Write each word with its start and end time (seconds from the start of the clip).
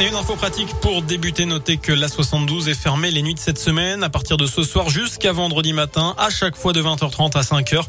Et 0.00 0.08
une 0.08 0.14
info 0.16 0.34
pratique 0.34 0.74
pour 0.80 1.02
débuter, 1.02 1.46
notez 1.46 1.76
que 1.76 1.92
la 1.92 2.08
72 2.08 2.68
est 2.68 2.74
fermée 2.74 3.12
les 3.12 3.22
nuits 3.22 3.34
de 3.34 3.38
cette 3.38 3.60
semaine 3.60 4.02
à 4.02 4.10
partir 4.10 4.36
de 4.36 4.44
ce 4.44 4.64
soir 4.64 4.88
jusqu'à 4.90 5.30
vendredi 5.30 5.72
matin, 5.72 6.16
à 6.18 6.30
chaque 6.30 6.56
fois 6.56 6.72
de 6.72 6.82
20h30 6.82 7.36
à 7.38 7.42
5h. 7.42 7.84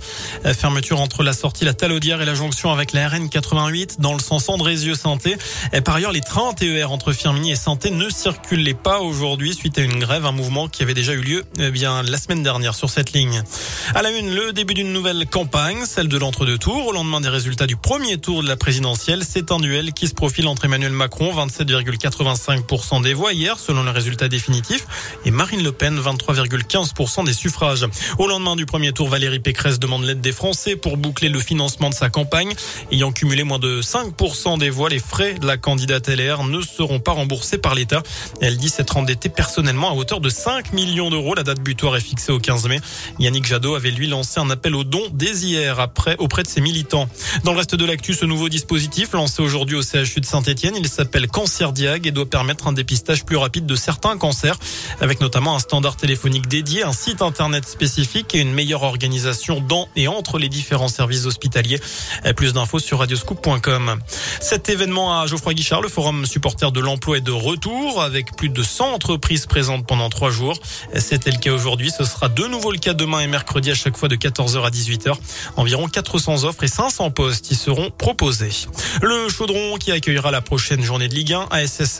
Fermeture 0.54 1.02
entre 1.02 1.24
la 1.24 1.34
sortie 1.34 1.66
La 1.66 1.74
Talaudière 1.74 2.22
et 2.22 2.26
la 2.26 2.36
jonction 2.36 2.72
avec 2.72 2.94
la 2.94 3.10
RN 3.10 3.28
88 3.28 4.00
dans 4.00 4.14
le 4.14 4.20
sens 4.20 4.50
Andrézieux-Santé. 4.50 5.36
Par 5.84 5.96
ailleurs, 5.96 6.12
les 6.12 6.22
trains 6.22 6.54
TER 6.54 6.92
entre 6.92 7.12
Firminy 7.12 7.52
et 7.52 7.56
Santé 7.56 7.90
ne 7.90 8.08
circulaient 8.10 8.76
pas 8.76 9.00
aujourd'hui 9.00 9.56
suite 9.56 9.80
à 9.80 9.82
une 9.82 9.98
grève, 9.98 10.28
un 10.28 10.32
mouvement 10.32 10.68
qui 10.68 10.84
avait 10.84 10.94
déjà 10.94 11.14
eu 11.14 11.22
lieu 11.22 11.44
eh 11.58 11.72
bien 11.72 12.04
la 12.04 12.20
semaine 12.20 12.44
dernière 12.44 12.76
sur 12.76 12.92
cette 12.92 13.14
ligne. 13.14 13.42
À 13.96 14.04
la 14.04 14.12
une, 14.12 14.32
le 14.32 14.54
début 14.54 14.76
d'une 14.76 14.94
nouvelle 14.94 15.26
campagne, 15.26 15.86
celle 15.88 16.08
de 16.08 16.18
l'entre-deux 16.20 16.60
tours. 16.60 16.86
Au 16.86 16.92
lendemain 16.92 17.20
des 17.20 17.30
résultats 17.30 17.66
du 17.66 17.78
premier 17.78 18.20
tour 18.20 18.44
de 18.44 18.48
la 18.48 18.58
présidentielle, 18.58 19.24
c'est 19.28 19.52
un 19.52 19.58
duel 19.58 19.92
qui 19.92 20.08
se 20.08 20.14
profile 20.14 20.48
entre 20.48 20.66
Emmanuel 20.66 20.92
Macron, 20.92 21.34
27, 21.34 21.66
85% 21.98 23.02
des 23.02 23.14
voix 23.14 23.34
hier, 23.34 23.60
selon 23.60 23.84
le 23.84 23.92
résultat 23.92 24.28
définitif, 24.28 24.86
et 25.26 25.32
Marine 25.32 25.64
Le 25.64 25.72
Pen, 25.72 26.00
23,15% 26.00 27.26
des 27.26 27.34
suffrages. 27.34 27.86
Au 28.18 28.28
lendemain 28.28 28.56
du 28.56 28.66
premier 28.66 28.92
tour, 28.92 29.10
Valérie 29.10 29.40
Pécresse 29.40 29.80
demande 29.80 30.04
l'aide 30.04 30.22
des 30.22 30.32
Français 30.32 30.76
pour 30.76 30.98
boucler 30.98 31.30
le 31.30 31.40
financement 31.40 31.90
de 31.90 31.96
sa 31.96 32.10
campagne. 32.10 32.54
Ayant 32.92 33.12
cumulé 33.12 33.44
moins 33.44 33.60
de 33.60 33.82
5% 33.82 34.58
des 34.58 34.70
voix, 34.70 34.90
les 34.90 35.00
frais 35.00 35.36
de 35.36 35.48
la 35.48 35.58
candidate 35.58 36.08
LR 36.08 36.44
ne 36.44 36.62
seront 36.62 37.00
pas 37.00 37.12
remboursés 37.12 37.58
par 37.58 37.76
l'État. 37.76 38.04
Elle 38.42 38.58
dit 38.58 38.70
s'être 38.70 38.98
endettée 38.98 39.30
personnellement 39.30 39.92
à 39.92 39.94
hauteur 39.94 40.20
de 40.20 40.30
5 40.30 40.74
millions 40.74 41.10
d'euros. 41.10 41.36
La 41.36 41.44
date 41.44 41.62
butoir 41.62 41.96
est 41.96 42.02
fixée 42.02 42.32
au 42.32 42.40
15 42.40 42.68
mai. 42.68 42.80
Yannick 43.20 43.46
Jadot 43.46 43.76
avait 43.76 43.92
lui 43.92 44.08
lancé 44.08 44.40
un 44.40 44.50
appel 44.50 44.76
aux 44.76 44.84
dons 44.84 45.08
dès 45.12 45.38
hier 45.38 45.80
après 45.80 46.16
auprès 46.20 46.44
de 46.44 46.48
ses 46.48 46.62
militants. 46.62 47.08
Dans 47.44 47.52
le 47.52 47.58
reste 47.58 47.76
de 47.76 47.86
l'actu, 47.86 48.14
ce 48.14 48.26
nouveau 48.26 48.50
dispositif 48.50 49.14
lancé 49.14 49.42
aujourd'hui 49.42 49.76
au 49.76 49.82
CHU 49.82 50.20
de 50.20 50.26
Saint-Etienne, 50.26 50.76
il 50.78 50.88
s'appelle 50.88 51.28
Cancer 51.28 51.72
et 51.86 52.12
doit 52.12 52.26
permettre 52.26 52.68
un 52.68 52.74
dépistage 52.74 53.26
plus 53.26 53.38
rapide 53.38 53.66
de 53.66 53.76
certains 53.76 54.18
cancers, 54.18 54.58
avec 55.02 55.22
notamment 55.22 55.56
un 55.56 55.60
standard 55.60 55.96
téléphonique 55.96 56.48
dédié, 56.48 56.84
un 56.84 56.94
site 56.94 57.22
internet 57.22 57.68
spécifique 57.68 58.34
et 58.34 58.40
une 58.40 58.54
meilleure 58.54 58.84
organisation 58.84 59.62
dans 59.62 59.88
et 59.96 60.08
entre 60.08 60.40
les 60.40 60.50
différents 60.50 60.88
services 60.88 61.26
hospitaliers. 61.26 61.80
Plus 62.36 62.54
d'infos 62.54 62.80
sur 62.80 63.00
radioscoop.com. 63.00 64.00
Cet 64.42 64.70
événement 64.70 65.20
à 65.20 65.28
Geoffroy 65.28 65.54
Guichard, 65.54 65.82
le 65.82 65.90
forum 65.90 66.26
supporter 66.26 66.72
de 66.72 66.80
l'emploi 66.80 67.18
est 67.18 67.22
de 67.22 67.32
retour 67.32 68.02
avec 68.02 68.36
plus 68.36 68.50
de 68.50 68.64
100 68.64 68.94
entreprises 68.94 69.46
présentes 69.46 69.86
pendant 69.86 70.10
trois 70.10 70.32
jours. 70.32 70.60
C'était 70.96 71.32
le 71.32 71.38
cas 71.38 71.52
aujourd'hui. 71.52 71.92
Ce 71.96 72.04
sera 72.04 72.30
de 72.30 72.46
nouveau 72.48 72.72
le 72.72 72.80
cas 72.80 72.94
demain 72.94 73.20
et 73.20 73.28
mercredi 73.28 73.70
à 73.72 73.76
chaque 73.76 73.98
fois 73.98 74.10
de 74.10 74.16
14h 74.16 74.64
à 74.64 74.70
18h. 74.70 75.14
Environ 75.56 75.88
400 75.88 76.44
offres 76.46 76.64
et 76.64 76.68
500 76.68 77.12
postes 77.12 77.52
y 77.52 77.56
seront 77.56 77.92
proposés. 77.92 78.52
Le 79.02 79.30
chaudron 79.30 79.78
qui 79.78 79.92
accueillera 79.92 80.32
la 80.32 80.42
prochaine 80.42 80.82
journée 80.82 81.08
de 81.08 81.16
Ligue 81.16 81.34
1 81.34 81.48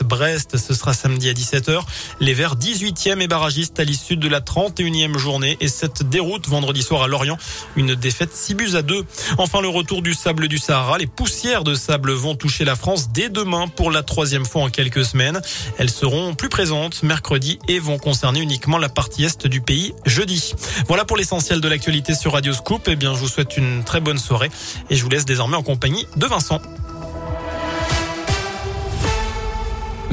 Brest. 0.04 0.56
Ce 0.56 0.74
sera 0.74 0.92
samedi 0.92 1.28
à 1.28 1.32
17h. 1.32 1.80
Les 2.20 2.34
Verts 2.34 2.56
18e 2.56 3.20
et 3.20 3.28
barragistes 3.28 3.78
à 3.80 3.84
l'issue 3.84 4.16
de 4.16 4.28
la 4.28 4.40
31e 4.40 5.18
journée 5.18 5.56
et 5.60 5.68
cette 5.68 6.08
déroute 6.08 6.48
vendredi 6.48 6.82
soir 6.82 7.02
à 7.02 7.08
Lorient. 7.08 7.38
Une 7.76 7.94
défaite 7.94 8.32
6 8.32 8.54
buts 8.54 8.74
à 8.74 8.82
2. 8.82 9.04
Enfin, 9.38 9.60
le 9.60 9.68
retour 9.68 10.02
du 10.02 10.14
sable 10.14 10.48
du 10.48 10.58
Sahara. 10.58 10.98
Les 10.98 11.06
poussières 11.06 11.64
de 11.64 11.74
sable 11.74 12.12
vont 12.12 12.34
toucher 12.34 12.64
la 12.64 12.76
France 12.76 13.10
dès 13.10 13.28
demain 13.28 13.68
pour 13.68 13.90
la 13.90 14.02
troisième 14.02 14.44
fois 14.44 14.62
en 14.62 14.68
quelques 14.68 15.04
semaines. 15.04 15.40
Elles 15.78 15.90
seront 15.90 16.34
plus 16.34 16.48
présentes 16.48 17.02
mercredi 17.02 17.58
et 17.68 17.78
vont 17.78 17.98
concerner 17.98 18.40
uniquement 18.40 18.78
la 18.78 18.88
partie 18.88 19.24
est 19.24 19.46
du 19.46 19.60
pays 19.60 19.92
jeudi. 20.04 20.54
Voilà 20.88 21.04
pour 21.04 21.16
l'essentiel 21.16 21.60
de 21.60 21.68
l'actualité 21.68 22.14
sur 22.14 22.32
Radio 22.32 22.52
Scoop. 22.52 22.82
Eh 22.86 22.96
bien, 22.96 23.14
je 23.14 23.20
vous 23.20 23.28
souhaite 23.28 23.56
une 23.56 23.84
très 23.84 24.00
bonne 24.00 24.18
soirée 24.18 24.50
et 24.90 24.96
je 24.96 25.02
vous 25.02 25.10
laisse 25.10 25.24
désormais 25.24 25.56
en 25.56 25.62
compagnie 25.62 26.06
de 26.16 26.26
Vincent. 26.26 26.60